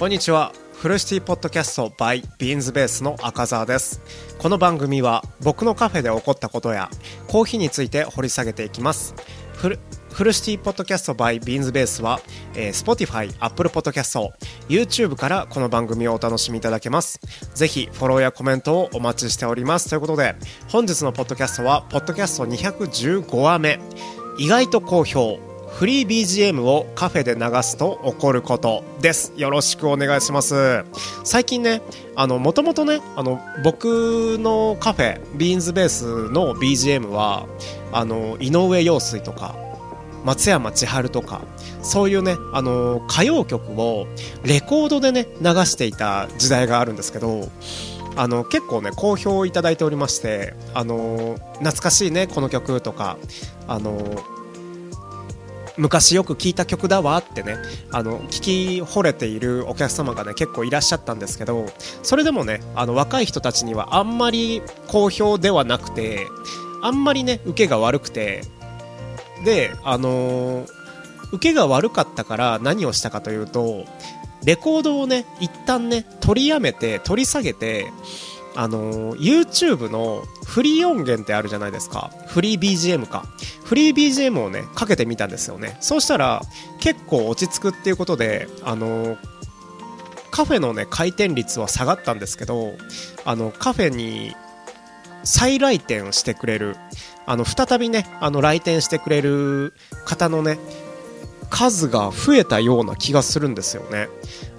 [0.00, 0.54] こんにちは。
[0.72, 4.00] フルシティポッドキャスト by ビーンズベースの赤澤です。
[4.38, 6.88] この番組は僕のカフェで起こったことや
[7.28, 9.14] コーヒーについて掘り下げていきます。
[9.52, 9.78] フル
[10.10, 12.22] フルシティポッドキャスト by ビーンズベースは、
[12.54, 14.30] えー、Spotify、Apple Podcast、
[14.70, 17.20] YouTube からこの番組をお楽しみいただけます。
[17.54, 19.90] ぜひフォローやコメントをお待ちしております。
[19.90, 20.34] ということで、
[20.68, 23.78] 本日のポッドキャストは、ポッドキャスト215話目、
[24.38, 29.32] 意外と好評、フリー BGM をカフェで流すと起こることです。
[29.36, 30.84] よろしくお願いします。
[31.24, 31.80] 最近ね、
[32.16, 37.46] あの、もともとね、あの、僕のカフェ、ビーンズベースの BGM は、
[37.92, 39.54] あの、井上陽水とか、
[40.24, 41.40] 松山千春とか、
[41.82, 44.06] そういうね、あの歌謡曲を
[44.44, 47.48] レコードでね、流していた時代があるんですけど、
[48.16, 53.16] あの結構ね好評いただいておりましてあの懐かしいねこの曲とか
[53.66, 53.96] あの
[55.80, 57.56] 昔よく聴いた曲だわってね
[57.90, 61.66] あの聞き惚れているお客様がね結構いらっしゃったんですけど
[62.02, 66.26] それでもねあの若い人たちにはあんまり好評ではなくて
[66.82, 68.42] あんまりね受けが悪くて
[69.44, 70.66] であの
[71.32, 73.86] 受けが悪かったから何をしたかというと
[74.44, 77.86] レコードをね一旦ね取りやめて取り下げて
[78.56, 82.10] あの YouTube のフリー音源ってあるじゃないですか。
[82.26, 83.24] フリー BGM か。
[83.64, 85.76] フリー BGM をねかけてみたんですよね。
[85.80, 86.42] そうしたら
[86.80, 89.16] 結構落ち着くっていうことであの
[90.30, 92.74] カフェのね回転率は下がったんですけど
[93.24, 94.34] あのカフェに
[95.22, 96.76] 再来店してくれる
[97.26, 100.58] あの再びねあの来店してくれる方のね
[101.50, 104.08] 数が増えたような気がするんですよね。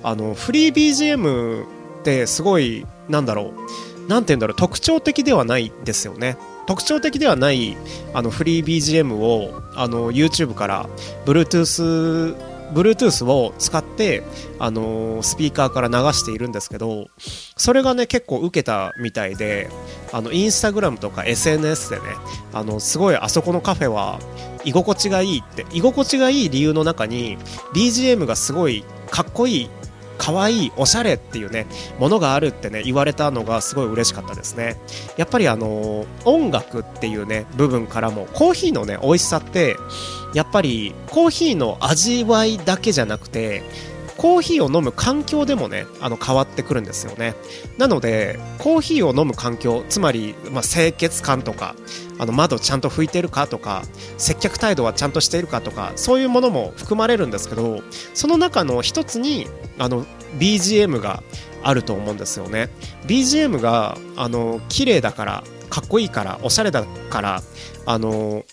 [0.03, 1.65] あのフリー BGM
[2.01, 4.09] ってすごいなんだろう。
[4.09, 4.55] なんて言うんだろう。
[4.55, 6.37] 特徴的ではないですよね。
[6.65, 7.75] 特徴的ではない
[8.13, 10.89] あのフリー BGM をあの YouTube から
[11.25, 12.35] Bluetooth
[12.73, 14.23] Bluetooth を使って、
[14.57, 17.07] あの、スピーカーから流しているんですけど、
[17.57, 19.69] それがね、結構受けたみたいで、
[20.13, 22.03] あの、インスタグラムとか SNS でね、
[22.53, 24.19] あの、すごいあそこのカフェは
[24.63, 27.37] 居心地がいいって、居心地がいい理由の中に、
[27.73, 29.69] BGM がすごいかっこいい
[30.21, 31.65] 可愛いおしゃれっていうね
[31.97, 34.79] ものがあるってね言われたのがすごい嬉しかったですね。
[35.17, 39.77] やっぱりあの音楽っていうね部分からもコーヒーのね美味しさって
[40.35, 43.63] やっぱりコーヒーの味わいだけじゃなくて
[44.17, 47.35] コーヒーを飲む環境でもねあの変わってくるんですよね。
[47.77, 51.75] なのでコーヒーを飲む環境つまり、まあ、清潔感とか
[52.19, 53.83] あの窓ちゃんと拭いてるかとか
[54.17, 57.81] 接客態度はちゃんとしているかとかそういうものも含まれるんですけど
[58.13, 59.47] その中の一つに
[59.79, 60.05] あの
[60.37, 61.23] BGM が
[61.63, 62.69] あると思うんですよね。
[63.07, 67.41] BGM があの綺麗だからかっこいいからおしゃれだから
[67.85, 68.43] あの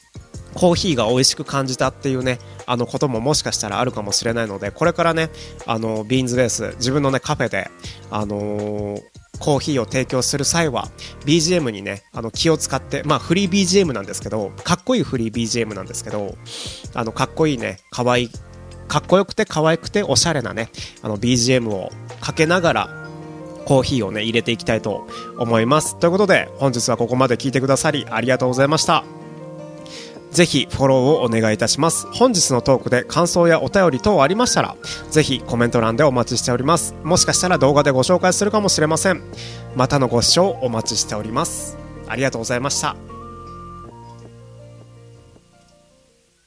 [0.55, 5.31] コーヒーが美味しく感じたっていうねあのことももしかしたらあるかもしれないのでこれからね
[5.67, 7.71] あのビーンズベース自分のねカフェで
[8.11, 9.03] あのー
[9.39, 10.89] コーヒーを提供する際は
[11.25, 16.35] BGM にねあの気を使ってまあフリー BGM なんですけどかっこいいフリー BGM なんですけど
[16.95, 18.31] あのかっこいいねかわい
[18.89, 20.71] かっこよくて可愛くておしゃれなね
[21.03, 21.91] あの BGM を
[22.21, 23.09] かけながら
[23.65, 25.07] コーヒーをね入れていきたいと
[25.39, 25.99] 思います。
[25.99, 29.18] ということで本日はここまで聞いてくださりありがとうございました。
[30.31, 32.07] ぜひフォローをお願いいたします。
[32.13, 34.77] 本日のトークで感想やお便り等ありましたら、
[35.11, 36.95] ぜひコメント欄でお待ちしております。
[37.03, 39.23] もしかしたら動画でご紹介するかもしれません。
[39.75, 41.77] またのご視聴お待ちしております。
[42.07, 43.18] ありがとうございました。